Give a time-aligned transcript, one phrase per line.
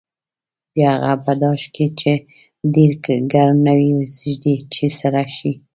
[0.73, 2.11] بیا هغه په داش کې چې
[2.73, 2.91] ډېر
[3.33, 3.91] ګرم نه وي
[4.25, 5.51] ږدي چې سره شي.